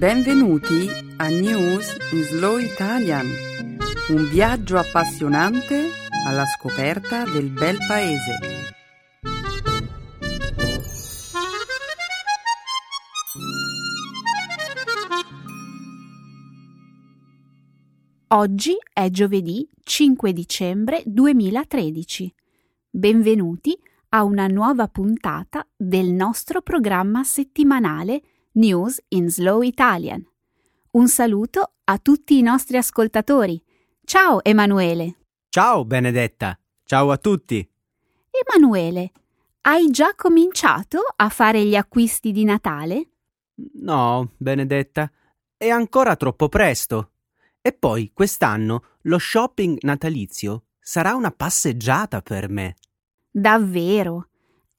[0.00, 3.26] Benvenuti a News in Slow Italian,
[4.08, 5.90] un viaggio appassionante
[6.26, 8.38] alla scoperta del bel paese.
[18.28, 22.34] Oggi è giovedì 5 dicembre 2013.
[22.88, 28.22] Benvenuti a una nuova puntata del nostro programma settimanale
[28.52, 30.26] News in Slow Italian.
[30.92, 33.62] Un saluto a tutti i nostri ascoltatori.
[34.04, 35.18] Ciao Emanuele.
[35.48, 36.58] Ciao Benedetta.
[36.82, 37.64] Ciao a tutti.
[38.28, 39.12] Emanuele,
[39.62, 43.10] hai già cominciato a fare gli acquisti di Natale?
[43.74, 45.08] No, Benedetta,
[45.56, 47.12] è ancora troppo presto.
[47.60, 52.74] E poi quest'anno lo shopping natalizio sarà una passeggiata per me.
[53.30, 54.29] Davvero?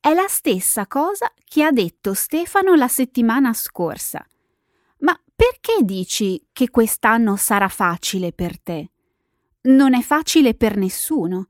[0.03, 4.25] È la stessa cosa che ha detto Stefano la settimana scorsa.
[5.01, 8.89] Ma perché dici che quest'anno sarà facile per te?
[9.61, 11.49] Non è facile per nessuno.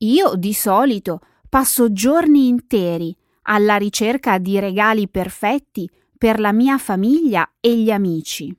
[0.00, 7.50] Io, di solito, passo giorni interi alla ricerca di regali perfetti per la mia famiglia
[7.60, 8.54] e gli amici.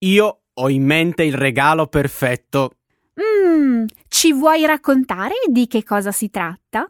[0.00, 2.72] Io ho in mente il regalo perfetto.
[3.14, 6.86] Mmm, ci vuoi raccontare di che cosa si tratta?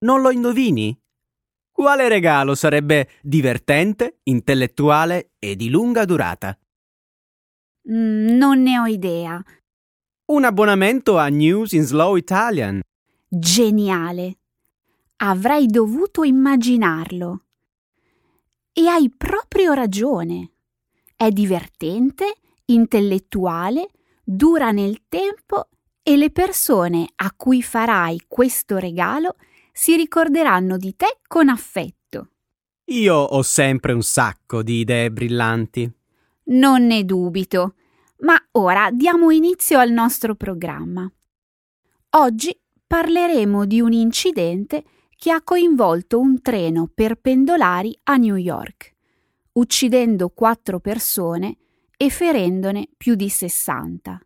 [0.00, 0.96] Non lo indovini?
[1.78, 6.58] Quale regalo sarebbe divertente, intellettuale e di lunga durata?
[7.92, 9.40] Mm, non ne ho idea.
[10.24, 12.80] Un abbonamento a News in Slow Italian.
[13.28, 14.38] Geniale.
[15.18, 17.44] Avrei dovuto immaginarlo.
[18.72, 20.50] E hai proprio ragione.
[21.14, 23.90] È divertente, intellettuale,
[24.24, 25.68] dura nel tempo
[26.02, 29.36] e le persone a cui farai questo regalo
[29.78, 32.30] si ricorderanno di te con affetto.
[32.86, 35.88] Io ho sempre un sacco di idee brillanti.
[36.46, 37.76] Non ne dubito.
[38.22, 41.08] Ma ora diamo inizio al nostro programma.
[42.10, 44.82] Oggi parleremo di un incidente
[45.14, 48.96] che ha coinvolto un treno per pendolari a New York,
[49.52, 51.56] uccidendo quattro persone
[51.96, 54.20] e ferendone più di 60.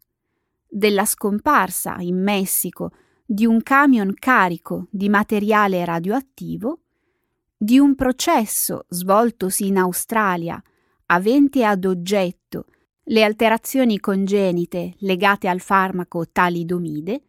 [0.66, 2.92] Della scomparsa in Messico
[3.32, 6.80] di un camion carico di materiale radioattivo,
[7.56, 10.62] di un processo svoltosi in Australia
[11.06, 12.66] avente ad oggetto
[13.04, 17.22] le alterazioni congenite legate al farmaco talidomide,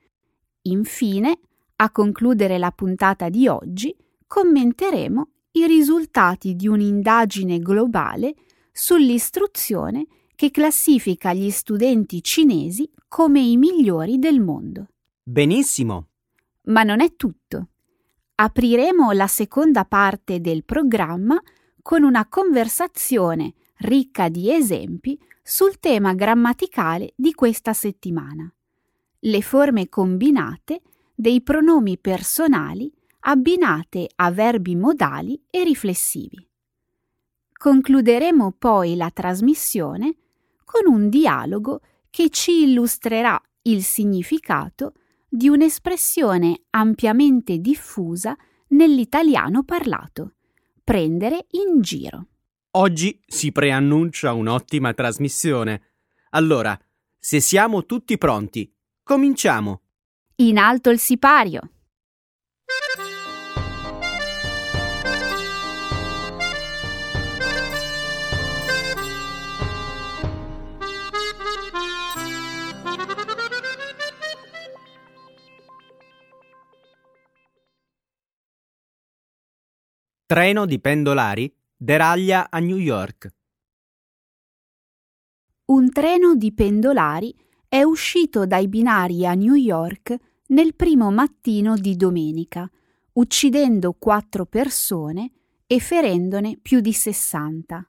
[0.63, 1.39] infine,
[1.77, 3.95] a concludere la puntata di oggi,
[4.27, 8.35] commenteremo i risultati di un'indagine globale
[8.73, 14.87] sull'istruzione che classifica gli studenti cinesi come i migliori del mondo.
[15.25, 16.09] Benissimo.
[16.63, 17.69] Ma non è tutto.
[18.35, 21.41] Apriremo la seconda parte del programma
[21.81, 28.53] con una conversazione ricca di esempi sul tema grammaticale di questa settimana.
[29.19, 30.81] Le forme combinate
[31.15, 32.91] dei pronomi personali
[33.21, 36.45] abbinate a verbi modali e riflessivi.
[37.49, 40.15] Concluderemo poi la trasmissione
[40.65, 41.79] con un dialogo
[42.09, 44.95] che ci illustrerà il significato
[45.35, 50.35] di un'espressione ampiamente diffusa nell'italiano parlato,
[50.83, 52.27] prendere in giro.
[52.75, 55.93] Oggi si preannuncia un'ottima trasmissione.
[56.31, 56.79] Allora,
[57.17, 59.81] se siamo tutti pronti, cominciamo.
[60.35, 61.72] In alto il sipario.
[80.33, 83.31] Treno di pendolari deraglia a New York.
[85.65, 87.35] Un treno di pendolari
[87.67, 90.15] è uscito dai binari a New York
[90.47, 92.67] nel primo mattino di domenica,
[93.11, 95.29] uccidendo quattro persone
[95.67, 97.87] e ferendone più di 60.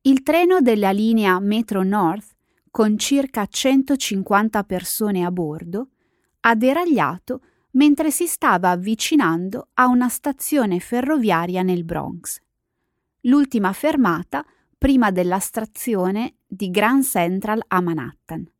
[0.00, 2.36] Il treno della linea Metro North,
[2.70, 5.88] con circa 150 persone a bordo,
[6.40, 12.40] ha deragliato mentre si stava avvicinando a una stazione ferroviaria nel Bronx.
[13.22, 14.44] L'ultima fermata
[14.76, 18.50] prima della stazione di Grand Central a Manhattan.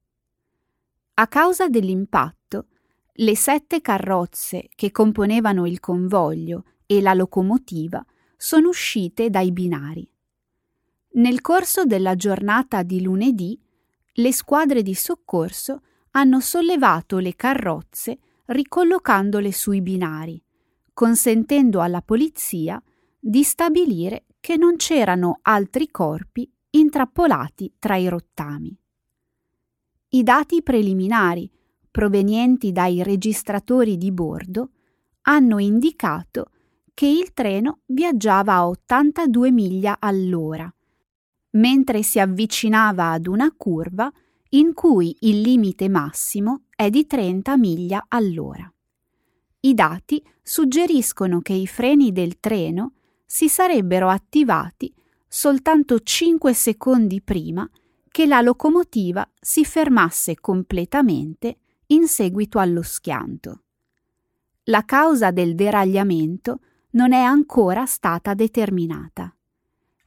[1.14, 2.66] A causa dell'impatto,
[3.14, 8.04] le sette carrozze che componevano il convoglio e la locomotiva
[8.36, 10.08] sono uscite dai binari.
[11.12, 13.60] Nel corso della giornata di lunedì,
[14.12, 15.82] le squadre di soccorso
[16.12, 18.18] hanno sollevato le carrozze
[18.50, 20.42] ricollocandole sui binari,
[20.92, 22.82] consentendo alla polizia
[23.18, 28.76] di stabilire che non c'erano altri corpi intrappolati tra i rottami.
[30.10, 31.48] I dati preliminari
[31.90, 34.70] provenienti dai registratori di bordo
[35.22, 36.50] hanno indicato
[36.92, 40.72] che il treno viaggiava a 82 miglia all'ora,
[41.50, 44.10] mentre si avvicinava ad una curva
[44.50, 48.72] in cui il limite massimo è di 30 miglia all'ora.
[49.60, 52.94] I dati suggeriscono che i freni del treno
[53.26, 54.90] si sarebbero attivati
[55.28, 57.68] soltanto 5 secondi prima
[58.10, 63.64] che la locomotiva si fermasse completamente in seguito allo schianto.
[64.64, 66.60] La causa del deragliamento
[66.92, 69.36] non è ancora stata determinata.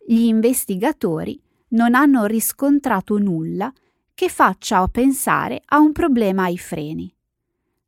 [0.08, 3.72] Gli investigatori non hanno riscontrato nulla
[4.14, 7.14] che faccia pensare a un problema ai freni.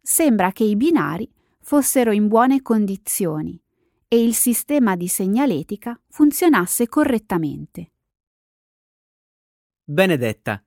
[0.02, 3.60] Sembra che i binari fossero in buone condizioni
[4.08, 7.92] e il sistema di segnaletica funzionasse correttamente.
[9.84, 10.64] Benedetta,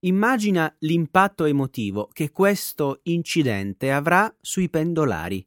[0.00, 5.46] immagina l'impatto emotivo che questo incidente avrà sui pendolari.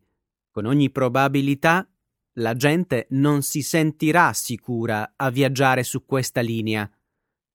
[0.51, 1.87] Con ogni probabilità
[2.37, 6.89] la gente non si sentirà sicura a viaggiare su questa linea.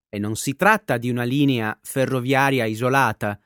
[0.08, 3.38] E non si tratta di una linea ferroviaria isolata.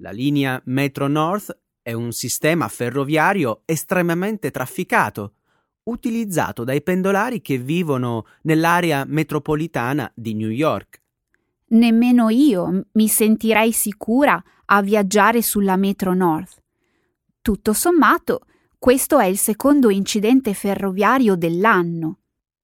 [0.00, 5.34] La linea Metro North è un sistema ferroviario estremamente trafficato,
[5.84, 11.02] utilizzato dai pendolari che vivono nell'area metropolitana di New York.
[11.68, 16.62] Nemmeno io mi sentirei sicura a viaggiare sulla Metro North.
[17.40, 18.46] Tutto sommato,
[18.78, 22.18] questo è il secondo incidente ferroviario dell'anno.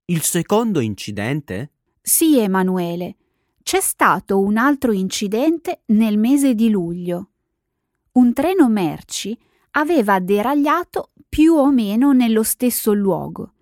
[0.07, 1.73] Il secondo incidente?
[2.01, 3.17] Sì, Emanuele.
[3.65, 7.31] C'è stato un altro incidente nel mese di luglio.
[8.13, 9.37] Un treno merci
[9.71, 13.55] aveva deragliato più o meno nello stesso luogo,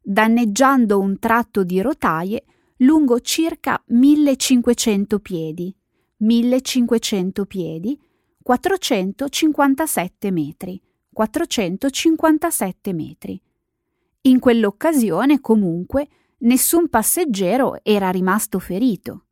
[0.00, 2.42] danneggiando un tratto di rotaie
[2.78, 5.76] lungo circa 1500 piedi,
[6.16, 8.00] 1500 piedi,
[8.42, 10.80] 457 metri,
[11.12, 13.38] 457 metri.
[14.22, 16.08] In quell'occasione, comunque,
[16.38, 19.26] nessun passeggero era rimasto ferito.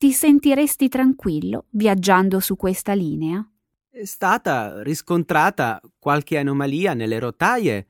[0.00, 3.46] Ti sentiresti tranquillo viaggiando su questa linea?
[3.90, 7.86] È stata riscontrata qualche anomalia nelle rotaie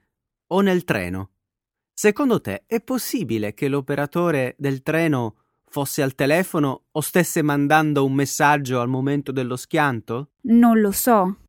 [0.48, 1.30] o nel treno?
[1.94, 5.36] Secondo te è possibile che l'operatore del treno
[5.68, 10.30] fosse al telefono o stesse mandando un messaggio al momento dello schianto?
[10.46, 11.42] Non lo so.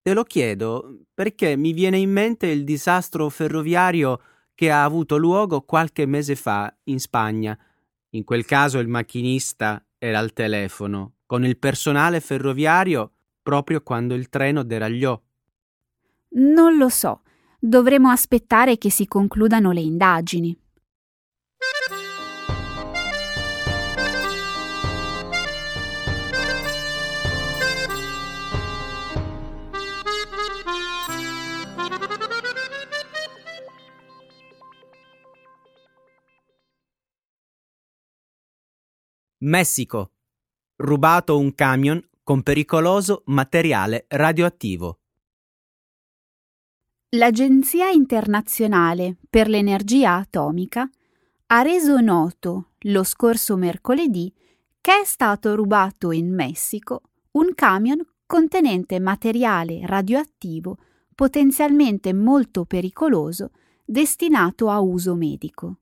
[0.00, 4.22] Te lo chiedo perché mi viene in mente il disastro ferroviario
[4.54, 7.58] che ha avuto luogo qualche mese fa in Spagna.
[8.12, 13.12] In quel caso il macchinista era al telefono con il personale ferroviario
[13.42, 15.20] proprio quando il treno deragliò.
[16.30, 17.22] Non lo so.
[17.58, 20.56] Dovremo aspettare che si concludano le indagini.
[39.48, 40.10] Messico.
[40.76, 44.98] Rubato un camion con pericoloso materiale radioattivo.
[47.12, 50.86] L'Agenzia internazionale per l'energia atomica
[51.46, 54.30] ha reso noto lo scorso mercoledì
[54.82, 57.00] che è stato rubato in Messico
[57.32, 60.76] un camion contenente materiale radioattivo
[61.14, 65.78] potenzialmente molto pericoloso destinato a uso medico.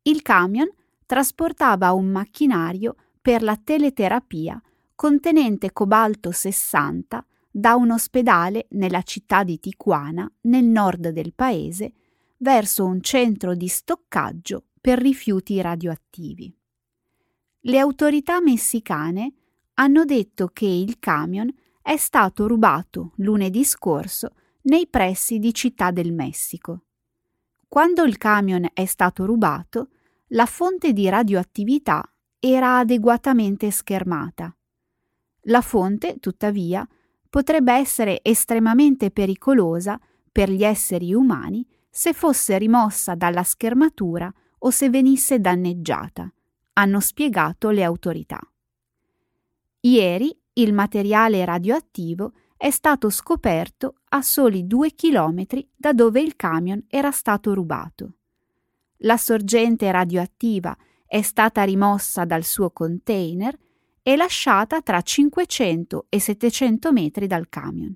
[0.00, 0.66] Il camion
[1.10, 4.62] trasportava un macchinario per la teleterapia
[4.94, 11.94] contenente cobalto 60 da un ospedale nella città di Tijuana, nel nord del paese,
[12.36, 16.56] verso un centro di stoccaggio per rifiuti radioattivi.
[17.62, 19.34] Le autorità messicane
[19.74, 21.52] hanno detto che il camion
[21.82, 24.30] è stato rubato lunedì scorso
[24.62, 26.84] nei pressi di Città del Messico.
[27.66, 29.88] Quando il camion è stato rubato,
[30.32, 32.04] la fonte di radioattività
[32.38, 34.54] era adeguatamente schermata.
[35.44, 36.86] La fonte, tuttavia,
[37.28, 39.98] potrebbe essere estremamente pericolosa
[40.30, 46.32] per gli esseri umani se fosse rimossa dalla schermatura o se venisse danneggiata,
[46.74, 48.38] hanno spiegato le autorità.
[49.80, 56.84] Ieri il materiale radioattivo è stato scoperto a soli due chilometri da dove il camion
[56.86, 58.14] era stato rubato.
[59.04, 60.76] La sorgente radioattiva
[61.06, 63.56] è stata rimossa dal suo container
[64.02, 67.94] e lasciata tra 500 e 700 metri dal camion.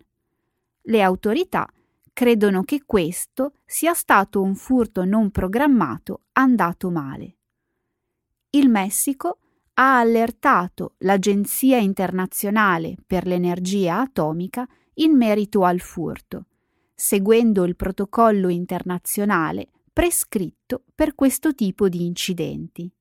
[0.83, 1.69] Le autorità
[2.13, 7.37] credono che questo sia stato un furto non programmato andato male.
[8.51, 9.39] il Messico
[9.75, 16.47] ha allertato l'Agenzia internazionale per l'energia atomica in merito al furto,
[16.95, 22.93] seguendo il protocollo internazionale prescritto per questo tipo di incidenti.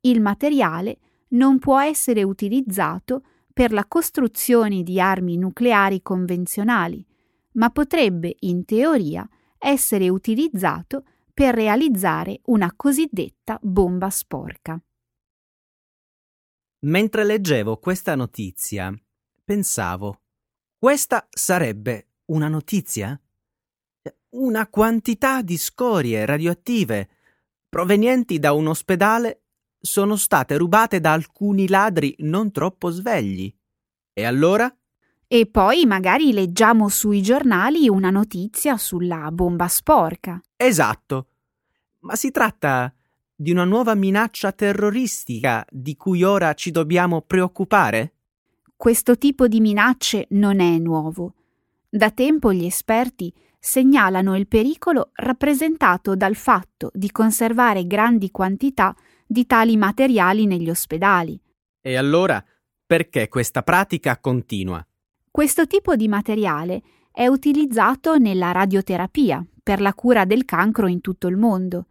[0.00, 0.98] Il materiale
[1.28, 7.06] non può essere utilizzato per la costruzione di armi nucleari convenzionali,
[7.52, 14.82] ma potrebbe, in teoria, essere utilizzato per realizzare una cosiddetta bomba sporca.
[16.80, 18.92] Mentre leggevo questa notizia,
[19.44, 20.22] pensavo,
[20.76, 23.20] questa sarebbe una notizia?
[24.30, 27.08] Una quantità di scorie radioattive
[27.68, 29.42] provenienti da un ospedale
[29.80, 33.52] sono state rubate da alcuni ladri non troppo svegli.
[34.12, 34.72] E allora?
[35.26, 40.40] E poi magari leggiamo sui giornali una notizia sulla bomba sporca.
[40.54, 41.26] Esatto.
[42.00, 42.94] Ma si tratta
[43.34, 48.14] di una nuova minaccia terroristica di cui ora ci dobbiamo preoccupare?
[48.76, 51.34] Questo tipo di minacce non è nuovo.
[51.88, 59.44] Da tempo gli esperti segnalano il pericolo rappresentato dal fatto di conservare grandi quantità di
[59.44, 61.38] tali materiali negli ospedali.
[61.80, 62.42] E allora
[62.86, 64.84] perché questa pratica continua?
[65.30, 71.28] Questo tipo di materiale è utilizzato nella radioterapia per la cura del cancro in tutto
[71.28, 71.86] il mondo.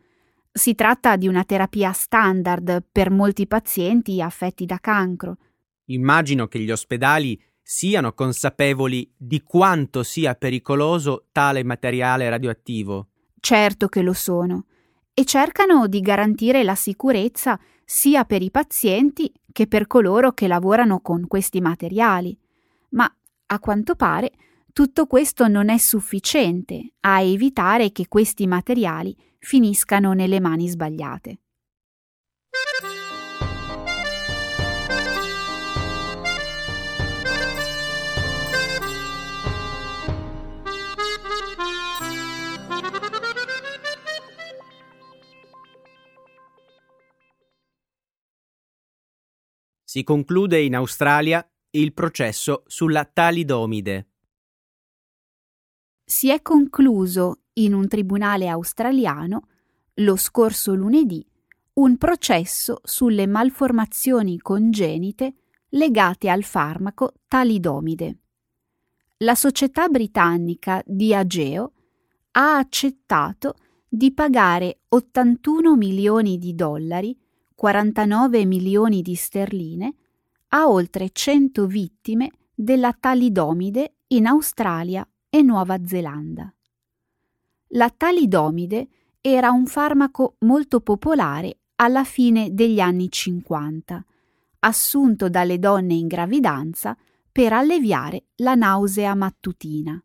[0.52, 5.38] Si tratta di una terapia standard per molti pazienti affetti da cancro.
[5.86, 13.10] Immagino che gli ospedali siano consapevoli di quanto sia pericoloso tale materiale radioattivo.
[13.40, 14.66] Certo che lo sono,
[15.14, 21.00] e cercano di garantire la sicurezza sia per i pazienti che per coloro che lavorano
[21.02, 22.36] con questi materiali.
[22.90, 23.08] Ma
[23.46, 24.32] a quanto pare
[24.74, 31.40] tutto questo non è sufficiente a evitare che questi materiali finiscano nelle mani sbagliate.
[49.90, 54.10] Si conclude in Australia il processo sulla talidomide.
[56.06, 59.48] Si è concluso in un tribunale australiano
[59.96, 61.26] lo scorso lunedì
[61.80, 65.34] un processo sulle malformazioni congenite
[65.70, 68.20] legate al farmaco talidomide.
[69.18, 71.74] La società britannica Diageo
[72.34, 73.56] ha accettato
[73.88, 77.19] di pagare 81 milioni di dollari,
[77.60, 79.94] 49 milioni di sterline,
[80.52, 86.54] a oltre 100 vittime della talidomide in Australia e Nuova Zelanda.
[87.72, 88.88] La talidomide
[89.20, 94.06] era un farmaco molto popolare alla fine degli anni 50,
[94.60, 96.96] assunto dalle donne in gravidanza
[97.30, 100.02] per alleviare la nausea mattutina.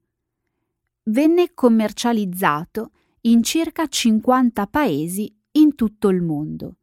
[1.04, 6.78] Venne commercializzato in circa 50 paesi in tutto il mondo,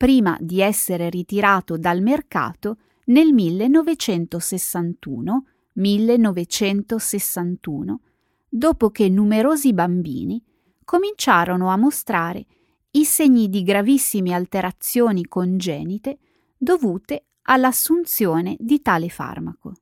[0.00, 8.00] prima di essere ritirato dal mercato nel 1961 1961,
[8.48, 10.42] dopo che numerosi bambini
[10.84, 12.46] cominciarono a mostrare
[12.92, 16.16] i segni di gravissime alterazioni congenite
[16.56, 19.74] dovute all'assunzione di tale farmaco.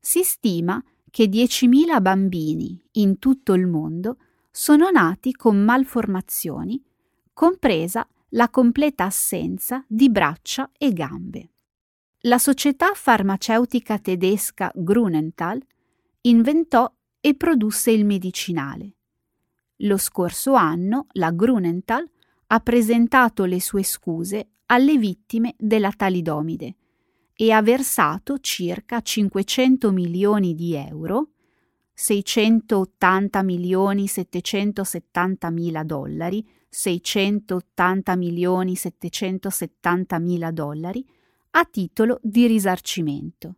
[0.00, 4.16] Si stima che 10.000 bambini in tutto il mondo
[4.50, 6.82] sono nati con malformazioni,
[7.34, 11.50] compresa la completa assenza di braccia e gambe
[12.26, 15.62] la società farmaceutica tedesca Grunenthal
[16.22, 18.94] inventò e produsse il medicinale.
[19.80, 22.08] Lo scorso anno la Grunenthal
[22.48, 26.74] ha presentato le sue scuse alle vittime della talidomide
[27.32, 31.28] e ha versato circa 500 milioni di euro,
[31.92, 36.44] 680 milioni 770 mila dollari,
[36.78, 41.02] 680 milioni 770 mila dollari
[41.52, 43.54] a titolo di risarcimento.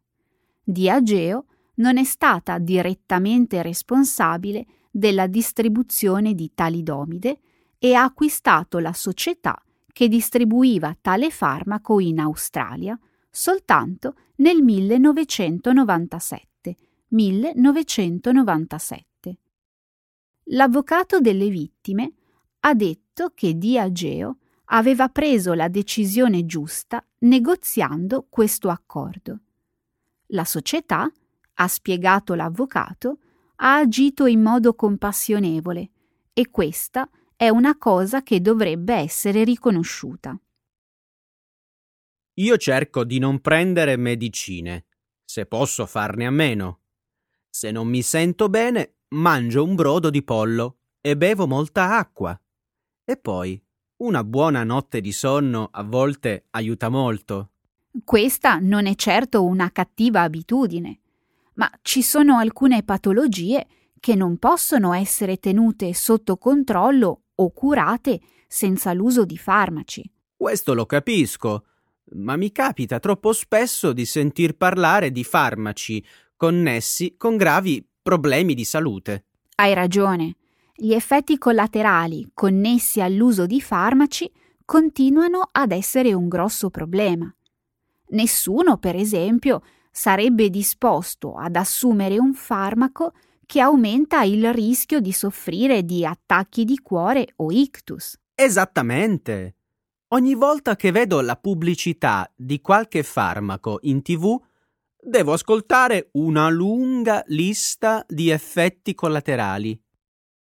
[0.63, 7.41] Diageo non è stata direttamente responsabile della distribuzione di talidomide
[7.79, 9.61] e ha acquistato la società
[9.93, 12.97] che distribuiva tale farmaco in Australia
[13.29, 16.77] soltanto nel 1997.
[17.09, 19.39] 1997.
[20.51, 22.13] L'avvocato delle vittime
[22.61, 22.75] ha
[23.19, 29.41] detto che Diageo aveva preso la decisione giusta negoziando questo accordo.
[30.29, 31.11] La società,
[31.55, 33.19] ha spiegato l'avvocato,
[33.57, 35.91] ha agito in modo compassionevole
[36.33, 40.39] e questa è una cosa che dovrebbe essere riconosciuta.
[42.35, 44.87] Io cerco di non prendere medicine,
[45.25, 46.83] se posso farne a meno.
[47.51, 52.41] Se non mi sento bene, mangio un brodo di pollo e bevo molta acqua.
[53.11, 53.59] E poi
[54.03, 57.53] una buona notte di sonno a volte aiuta molto.
[58.05, 60.99] Questa non è certo una cattiva abitudine,
[61.55, 63.67] ma ci sono alcune patologie
[63.99, 70.05] che non possono essere tenute sotto controllo o curate senza l'uso di farmaci.
[70.37, 71.65] Questo lo capisco,
[72.17, 76.05] ma mi capita troppo spesso di sentir parlare di farmaci
[76.37, 79.25] connessi con gravi problemi di salute.
[79.55, 80.37] Hai ragione.
[80.81, 84.31] Gli effetti collaterali connessi all'uso di farmaci
[84.65, 87.29] continuano ad essere un grosso problema.
[88.11, 95.83] Nessuno, per esempio, sarebbe disposto ad assumere un farmaco che aumenta il rischio di soffrire
[95.83, 98.17] di attacchi di cuore o ictus.
[98.33, 99.57] Esattamente.
[100.11, 104.41] Ogni volta che vedo la pubblicità di qualche farmaco in tv,
[104.97, 109.77] devo ascoltare una lunga lista di effetti collaterali.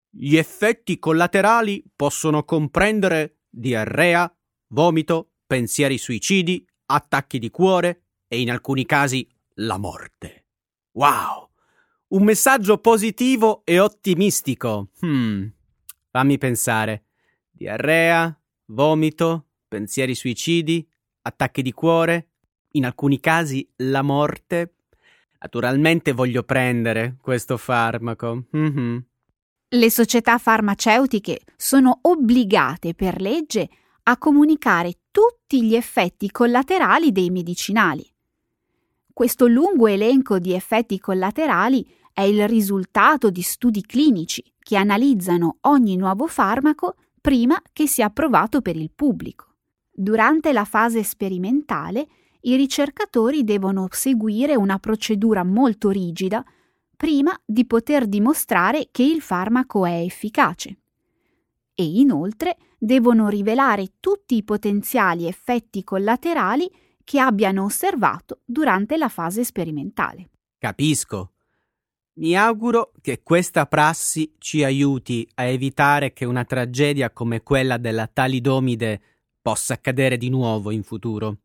[0.09, 4.31] Gli effetti collaterali possono comprendere diarrea,
[4.67, 10.45] vomito, pensieri suicidi, attacchi di cuore e in alcuni casi la morte.
[10.93, 11.49] Wow!
[12.09, 14.91] Un messaggio positivo e ottimistico.
[15.01, 15.47] Hmm.
[16.09, 17.05] Fammi pensare.
[17.51, 20.87] Diarrea, vomito, pensieri suicidi,
[21.21, 22.29] attacchi di cuore,
[22.71, 24.75] in alcuni casi la morte.
[25.39, 28.45] Naturalmente voglio prendere questo farmaco.
[28.55, 28.97] Mm-hmm.
[29.69, 33.67] Le società farmaceutiche sono obbligate per legge
[34.03, 38.09] a comunicare tutti gli effetti collaterali dei medicinali.
[39.11, 45.97] Questo lungo elenco di effetti collaterali è il risultato di studi clinici che analizzano ogni
[45.97, 49.55] nuovo farmaco prima che sia approvato per il pubblico.
[49.91, 52.07] Durante la fase sperimentale,
[52.43, 56.41] i ricercatori devono seguire una procedura molto rigida
[56.97, 60.79] prima di poter dimostrare che il farmaco è efficace.
[61.75, 66.69] E inoltre devono rivelare tutti i potenziali effetti collaterali
[67.03, 70.29] che abbiano osservato durante la fase sperimentale.
[70.57, 71.33] Capisco.
[72.15, 78.07] Mi auguro che questa prassi ci aiuti a evitare che una tragedia come quella della
[78.07, 79.01] talidomide
[79.39, 81.37] possa accadere di nuovo in futuro.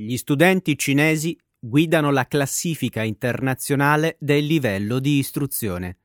[0.00, 5.98] Gli studenti cinesi guidano la classifica internazionale del livello di istruzione.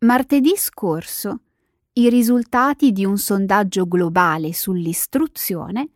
[0.00, 1.40] Martedì scorso
[1.94, 5.88] i risultati di un sondaggio globale sull'istruzione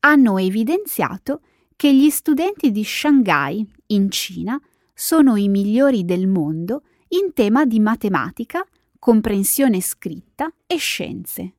[0.00, 1.42] hanno evidenziato
[1.76, 4.58] che gli studenti di Shanghai, in Cina,
[4.94, 8.66] sono i migliori del mondo in tema di matematica,
[8.98, 11.52] comprensione scritta e scienze.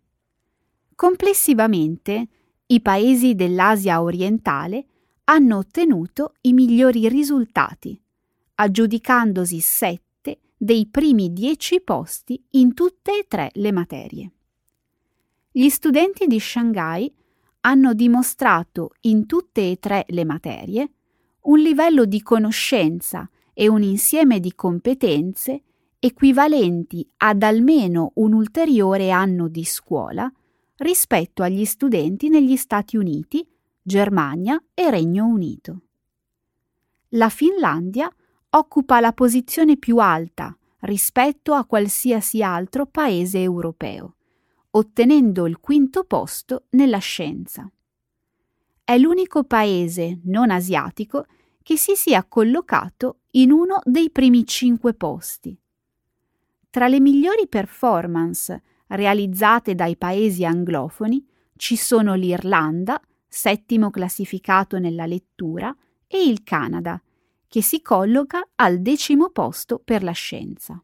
[0.96, 2.30] Complessivamente,
[2.68, 4.86] i paesi dell'Asia orientale
[5.26, 8.00] hanno ottenuto i migliori risultati,
[8.56, 14.32] aggiudicandosi sette dei primi dieci posti in tutte e tre le materie.
[15.52, 17.14] Gli studenti di Shanghai
[17.62, 20.92] hanno dimostrato in tutte e tre le materie
[21.42, 25.64] un livello di conoscenza e un insieme di competenze
[26.00, 30.32] equivalenti ad almeno un ulteriore anno di scuola
[30.78, 33.48] rispetto agli studenti negli Stati Uniti
[33.82, 35.82] Germania e Regno Unito.
[37.12, 38.14] La Finlandia
[38.50, 44.16] occupa la posizione più alta rispetto a qualsiasi altro paese europeo,
[44.72, 47.72] ottenendo il quinto posto nella scienza.
[48.84, 51.26] È l'unico paese non asiatico
[51.64, 55.58] che si sia collocato in uno dei primi cinque posti.
[56.70, 65.76] Tra le migliori performance realizzate dai paesi anglofoni ci sono l'Irlanda, settimo classificato nella lettura,
[66.08, 67.02] e il Canada,
[67.48, 70.82] che si colloca al decimo posto per la scienza.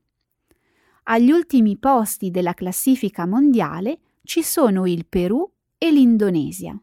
[1.04, 6.78] Agli ultimi posti della classifica mondiale ci sono il Perù e l'Indonesia.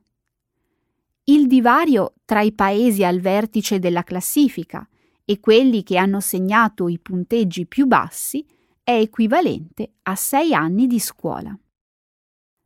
[1.24, 4.86] Il divario tra i paesi al vertice della classifica
[5.24, 8.44] e quelli che hanno segnato i punteggi più bassi
[8.90, 11.56] è equivalente a sei anni di scuola.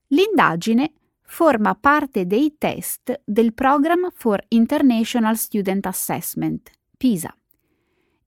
[0.07, 7.37] L'indagine forma parte dei test del Program for International Student Assessment, PISA,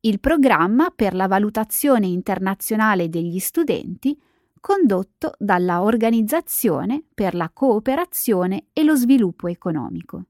[0.02, 4.16] il programma per la valutazione internazionale degli studenti
[4.60, 10.26] condotto dalla Organizzazione per la cooperazione e lo sviluppo economico.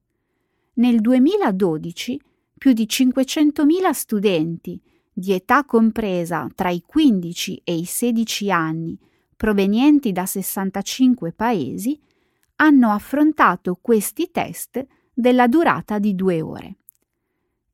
[0.76, 2.22] Nel 2012
[2.58, 4.82] più di 500.000 studenti
[5.20, 8.96] di età compresa tra i 15 e i 16 anni,
[9.36, 12.00] provenienti da 65 paesi,
[12.58, 16.76] hanno affrontato questi test della durata di due ore.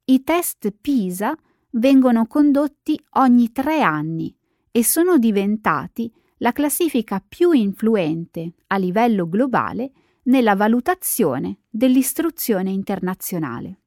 [0.05, 1.35] I test PISA
[1.71, 4.33] vengono condotti ogni tre anni
[4.71, 9.91] e sono diventati la classifica più influente a livello globale
[10.23, 13.79] nella valutazione dell'istruzione internazionale.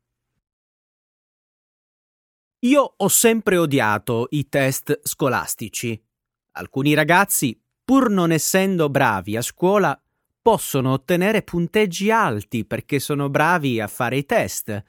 [2.67, 6.03] Io ho sempre odiato i test scolastici.
[6.55, 9.97] Alcuni ragazzi, pur non essendo bravi a scuola,
[10.43, 14.83] possono ottenere punteggi alti perché sono bravi a fare i test.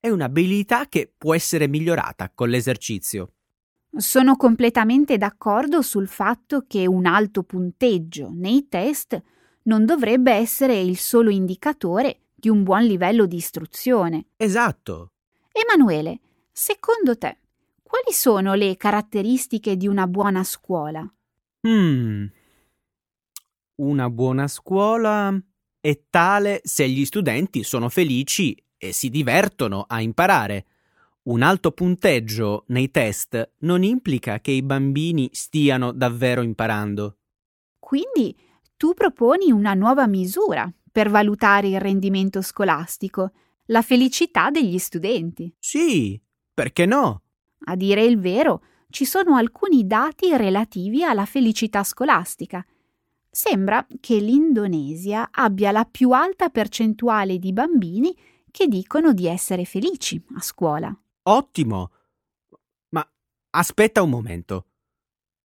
[0.00, 3.34] È un'abilità che può essere migliorata con l'esercizio.
[3.96, 9.22] Sono completamente d'accordo sul fatto che un alto punteggio nei test
[9.64, 14.24] non dovrebbe essere il solo indicatore di un buon livello di istruzione.
[14.38, 15.12] Esatto.
[15.52, 16.18] Emanuele,
[16.52, 17.38] secondo te,
[17.82, 21.10] quali sono le caratteristiche di una buona scuola?
[21.66, 22.26] Hmm.
[23.76, 25.36] Una buona scuola
[25.80, 30.66] è tale se gli studenti sono felici e si divertono a imparare.
[31.24, 37.18] Un alto punteggio nei test non implica che i bambini stiano davvero imparando.
[37.78, 38.36] Quindi
[38.76, 43.32] tu proponi una nuova misura per valutare il rendimento scolastico,
[43.66, 45.54] la felicità degli studenti.
[45.58, 46.20] Sì,
[46.52, 47.22] perché no?
[47.64, 52.64] A dire il vero, ci sono alcuni dati relativi alla felicità scolastica.
[53.30, 58.14] Sembra che l'Indonesia abbia la più alta percentuale di bambini
[58.50, 60.94] che dicono di essere felici a scuola.
[61.22, 61.90] Ottimo.
[62.90, 63.10] Ma
[63.50, 64.66] aspetta un momento.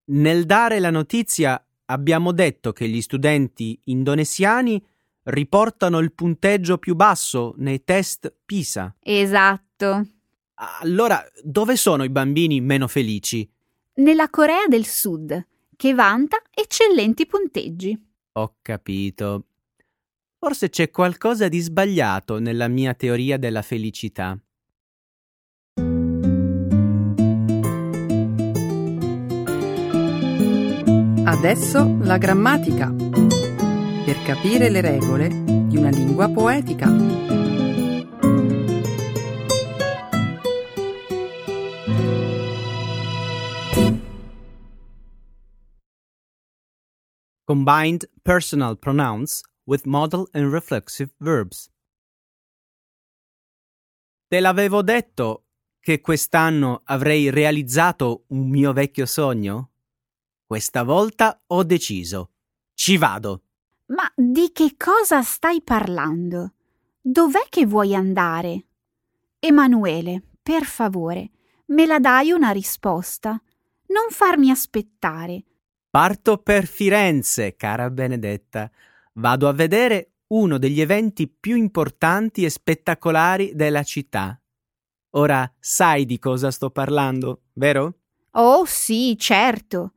[0.09, 4.85] Nel dare la notizia abbiamo detto che gli studenti indonesiani
[5.23, 8.95] riportano il punteggio più basso nei test PISA.
[8.99, 10.07] Esatto.
[10.59, 13.47] Allora, dove sono i bambini meno felici?
[13.95, 17.99] Nella Corea del Sud, che vanta eccellenti punteggi.
[18.33, 19.45] Ho capito.
[20.39, 24.37] Forse c'è qualcosa di sbagliato nella mia teoria della felicità.
[31.23, 32.91] Adesso la grammatica.
[34.05, 35.27] Per capire le regole
[35.67, 37.26] di una lingua poetica.
[47.47, 51.69] Combined personal pronouns with modal and reflexive verbs.
[54.27, 55.45] Te l'avevo detto
[55.79, 59.71] che quest'anno avrei realizzato un mio vecchio sogno?
[60.45, 62.31] Questa volta ho deciso.
[62.73, 63.43] Ci vado.
[63.85, 66.55] Ma di che cosa stai parlando?
[66.99, 68.65] Dov'è che vuoi andare?
[69.39, 71.31] Emanuele, per favore,
[71.67, 73.41] me la dai una risposta.
[73.85, 75.45] Non farmi aspettare.
[75.89, 78.69] Parto per Firenze, cara Benedetta.
[79.13, 84.39] Vado a vedere uno degli eventi più importanti e spettacolari della città.
[85.11, 87.99] Ora sai di cosa sto parlando, vero?
[88.31, 89.93] Oh sì, certo.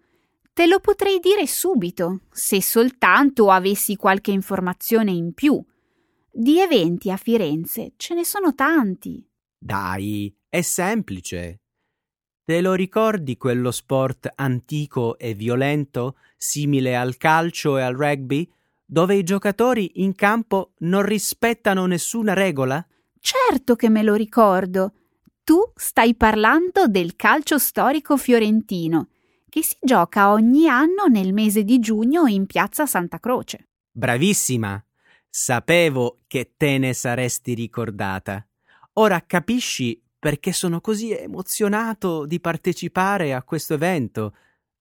[0.53, 5.63] Te lo potrei dire subito, se soltanto avessi qualche informazione in più.
[6.33, 9.27] Di eventi a Firenze ce ne sono tanti.
[9.59, 11.61] Dai, è semplice.
[12.51, 18.51] Te lo ricordi quello sport antico e violento, simile al calcio e al rugby,
[18.85, 22.85] dove i giocatori in campo non rispettano nessuna regola?
[23.21, 24.95] Certo che me lo ricordo.
[25.45, 29.11] Tu stai parlando del calcio storico fiorentino
[29.49, 33.69] che si gioca ogni anno nel mese di giugno in piazza Santa Croce.
[33.93, 34.85] Bravissima!
[35.29, 38.45] Sapevo che te ne saresti ricordata.
[38.95, 44.37] Ora capisci perché sono così emozionato di partecipare a questo evento,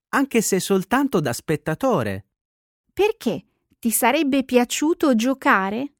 [0.09, 2.25] anche se soltanto da spettatore.
[2.93, 3.45] Perché?
[3.79, 5.93] Ti sarebbe piaciuto giocare?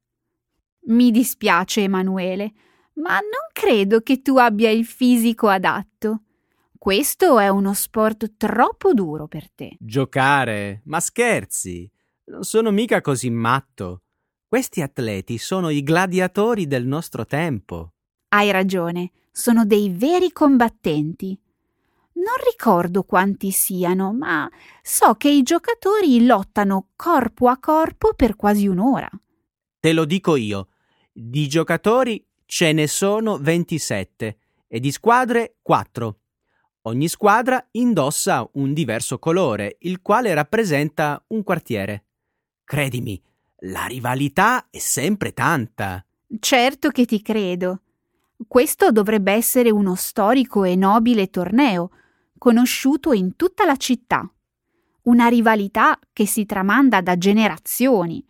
[0.88, 2.52] Mi dispiace, Emanuele,
[2.96, 6.24] ma non credo che tu abbia il fisico adatto.
[6.78, 9.78] Questo è uno sport troppo duro per te.
[9.80, 10.82] Giocare?
[10.86, 11.90] Ma scherzi!
[12.26, 14.04] Non sono mica così matto.
[14.46, 17.94] Questi atleti sono i gladiatori del nostro tempo.
[18.30, 21.40] Hai ragione, sono dei veri combattenti.
[22.14, 24.50] Non ricordo quanti siano, ma
[24.84, 29.10] so che i giocatori lottano corpo a corpo per quasi un'ora.
[29.80, 30.68] Te lo dico io.
[31.12, 36.20] Di giocatori ce ne sono 27 e di squadre 4.
[36.84, 42.04] Ogni squadra indossa un diverso colore, il quale rappresenta un quartiere.
[42.66, 43.22] Credimi,
[43.60, 46.06] la rivalità è sempre tanta.
[46.40, 47.82] Certo che ti credo.
[48.48, 51.92] Questo dovrebbe essere uno storico e nobile torneo,
[52.38, 54.32] conosciuto in tutta la città.
[55.04, 58.26] Una rivalità che si tramanda da generazioni.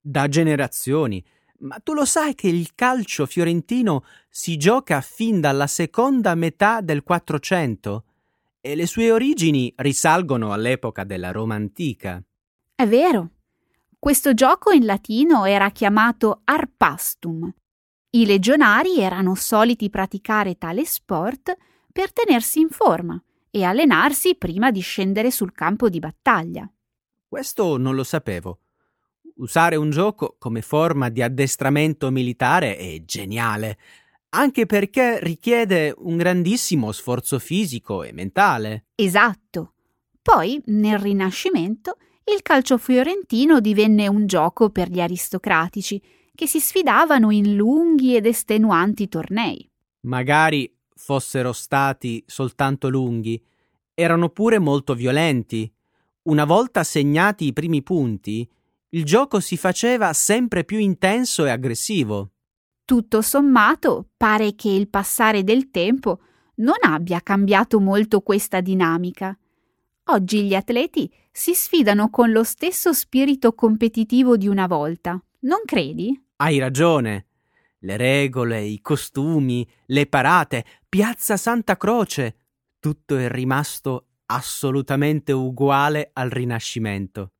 [0.00, 1.24] Da generazioni.
[1.60, 7.02] Ma tu lo sai che il calcio fiorentino si gioca fin dalla seconda metà del
[7.02, 8.04] Quattrocento
[8.60, 12.22] e le sue origini risalgono all'epoca della Roma antica.
[12.74, 13.30] È vero.
[13.98, 17.50] Questo gioco in latino era chiamato arpastum.
[18.14, 21.52] I legionari erano soliti praticare tale sport
[21.90, 26.70] per tenersi in forma e allenarsi prima di scendere sul campo di battaglia.
[27.26, 28.60] Questo non lo sapevo.
[29.38, 33.78] Usare un gioco come forma di addestramento militare è geniale,
[34.28, 38.84] anche perché richiede un grandissimo sforzo fisico e mentale.
[38.94, 39.72] Esatto.
[40.22, 41.96] Poi, nel Rinascimento,
[42.32, 46.00] il calcio fiorentino divenne un gioco per gli aristocratici,
[46.34, 49.68] che si sfidavano in lunghi ed estenuanti tornei.
[50.00, 53.42] Magari fossero stati soltanto lunghi,
[53.94, 55.70] erano pure molto violenti.
[56.22, 58.48] Una volta segnati i primi punti,
[58.90, 62.30] il gioco si faceva sempre più intenso e aggressivo.
[62.84, 66.20] Tutto sommato, pare che il passare del tempo
[66.56, 69.36] non abbia cambiato molto questa dinamica.
[70.08, 76.23] Oggi gli atleti si sfidano con lo stesso spirito competitivo di una volta, non credi?
[76.36, 77.26] Hai ragione.
[77.78, 82.36] Le regole, i costumi, le parate, Piazza Santa Croce,
[82.80, 87.34] tutto è rimasto assolutamente uguale al Rinascimento.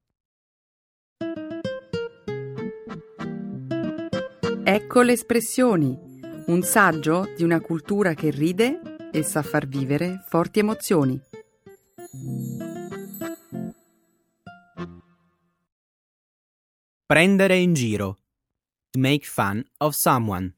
[4.62, 5.98] Ecco le espressioni,
[6.46, 11.20] un saggio di una cultura che ride e sa far vivere forti emozioni.
[17.06, 18.18] Prendere in giro
[18.94, 20.54] to make fun of someone.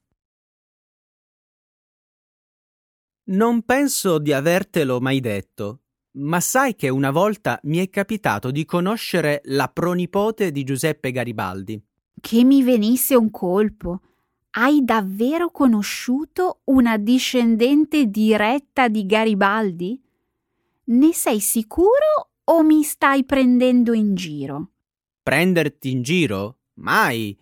[3.28, 5.80] Non penso di avertelo mai detto,
[6.18, 11.82] ma sai che una volta mi è capitato di conoscere la pronipote di Giuseppe Garibaldi.
[12.20, 14.00] Che mi venisse un colpo.
[14.50, 20.00] Hai davvero conosciuto una discendente diretta di Garibaldi?
[20.84, 24.70] Ne sei sicuro o mi stai prendendo in giro?
[25.22, 26.60] Prenderti in giro?
[26.74, 27.36] Mai.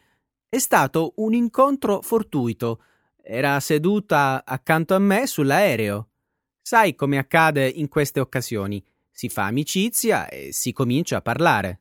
[0.55, 2.81] È stato un incontro fortuito.
[3.21, 6.11] Era seduta accanto a me sull'aereo.
[6.63, 8.81] Sai come accade in queste occasioni.
[9.11, 11.81] Si fa amicizia e si comincia a parlare.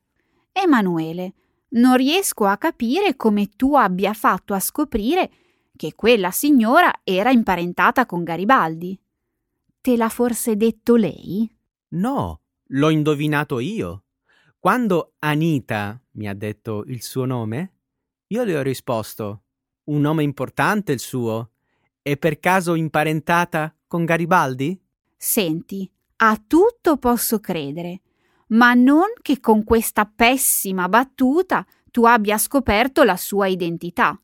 [0.50, 1.34] Emanuele,
[1.68, 5.30] non riesco a capire come tu abbia fatto a scoprire
[5.76, 9.00] che quella signora era imparentata con Garibaldi.
[9.80, 11.48] Te l'ha forse detto lei?
[11.90, 14.06] No, l'ho indovinato io.
[14.58, 17.73] Quando Anita mi ha detto il suo nome,
[18.34, 19.42] io le ho risposto:
[19.84, 21.50] Un nome importante il suo.
[22.02, 24.78] È per caso imparentata con Garibaldi?
[25.16, 28.00] Senti, a tutto posso credere,
[28.48, 34.20] ma non che con questa pessima battuta tu abbia scoperto la sua identità.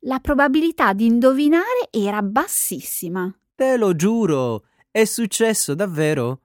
[0.00, 3.32] La probabilità di indovinare era bassissima.
[3.54, 6.40] Te lo giuro, è successo davvero.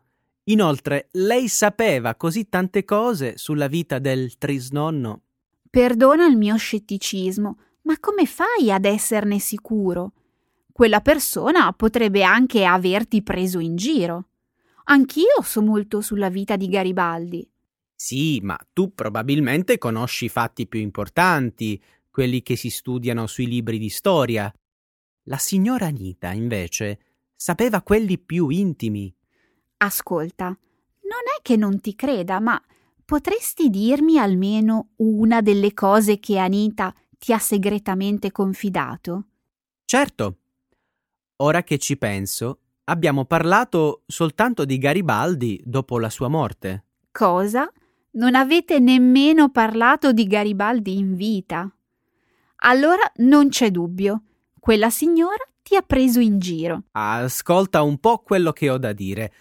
[0.45, 5.24] Inoltre, lei sapeva così tante cose sulla vita del trisnonno
[5.75, 10.13] Perdona il mio scetticismo, ma come fai ad esserne sicuro?
[10.71, 14.29] Quella persona potrebbe anche averti preso in giro.
[14.85, 17.45] Anch'io so molto sulla vita di Garibaldi.
[17.93, 23.77] Sì, ma tu probabilmente conosci i fatti più importanti, quelli che si studiano sui libri
[23.77, 24.49] di storia.
[25.23, 26.99] La signora Anita, invece,
[27.35, 29.13] sapeva quelli più intimi.
[29.79, 32.63] Ascolta, non è che non ti creda, ma
[33.06, 39.26] Potresti dirmi almeno una delle cose che Anita ti ha segretamente confidato?
[39.86, 40.38] Certo.
[41.38, 46.86] Ora che ci penso, abbiamo parlato soltanto di Garibaldi dopo la sua morte.
[47.12, 47.72] Cosa?
[48.13, 51.72] Non avete nemmeno parlato di Garibaldi in vita.
[52.63, 54.24] Allora non c'è dubbio.
[54.60, 56.86] Quella signora ti ha preso in giro.
[56.94, 59.32] Ascolta un po' quello che ho da dire.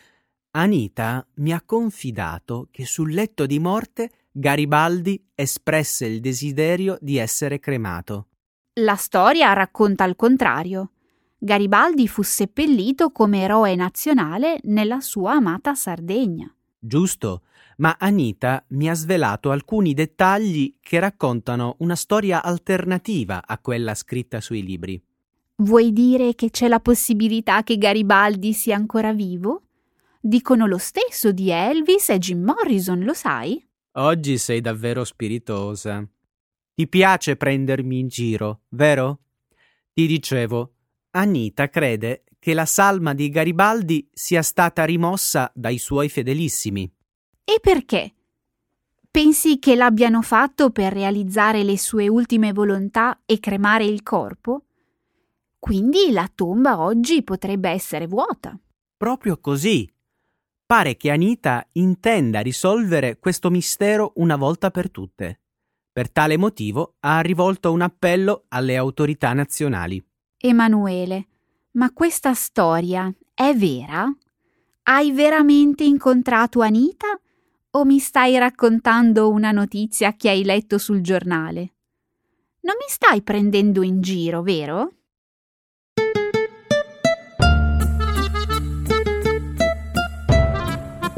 [0.56, 7.58] Anita mi ha confidato che sul letto di morte Garibaldi espresse il desiderio di essere
[7.58, 8.28] cremato.
[8.74, 10.92] La storia racconta il contrario.
[11.38, 16.54] Garibaldi fu seppellito come eroe nazionale nella sua amata Sardegna.
[16.78, 17.42] Giusto,
[17.78, 24.40] ma Anita mi ha svelato alcuni dettagli che raccontano una storia alternativa a quella scritta
[24.40, 25.02] sui libri.
[25.56, 29.63] Vuoi dire che c'è la possibilità che Garibaldi sia ancora vivo?
[30.26, 33.62] Dicono lo stesso di Elvis e Jim Morrison, lo sai?
[33.96, 36.02] Oggi sei davvero spiritosa.
[36.74, 39.20] Ti piace prendermi in giro, vero?
[39.92, 40.76] Ti dicevo,
[41.10, 46.90] Anita crede che la salma di Garibaldi sia stata rimossa dai suoi fedelissimi.
[47.44, 48.14] E perché?
[49.10, 54.64] Pensi che l'abbiano fatto per realizzare le sue ultime volontà e cremare il corpo?
[55.58, 58.58] Quindi la tomba oggi potrebbe essere vuota.
[58.96, 59.93] Proprio così.
[60.74, 65.42] Pare che Anita intenda risolvere questo mistero una volta per tutte.
[65.92, 70.04] Per tale motivo ha rivolto un appello alle autorità nazionali.
[70.36, 71.28] Emanuele,
[71.74, 74.12] ma questa storia è vera?
[74.82, 77.20] Hai veramente incontrato Anita
[77.70, 81.74] o mi stai raccontando una notizia che hai letto sul giornale?
[82.62, 84.90] Non mi stai prendendo in giro, vero?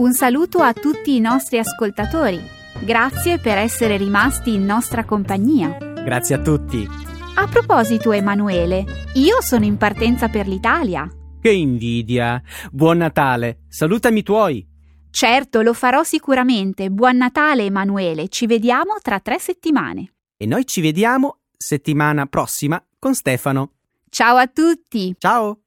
[0.07, 2.41] Un saluto a tutti i nostri ascoltatori.
[2.85, 5.79] Grazie per essere rimasti in nostra compagnia.
[5.79, 6.87] Grazie a tutti.
[7.35, 11.11] A proposito, Emanuele, io sono in partenza per l'Italia.
[11.41, 12.41] Che invidia.
[12.71, 13.63] Buon Natale.
[13.67, 14.65] Salutami i tuoi.
[15.11, 16.89] Certo, lo farò sicuramente.
[16.89, 18.29] Buon Natale, Emanuele.
[18.29, 20.13] Ci vediamo tra tre settimane.
[20.37, 23.73] E noi ci vediamo settimana prossima con Stefano.
[24.09, 25.17] Ciao a tutti.
[25.19, 25.63] Ciao.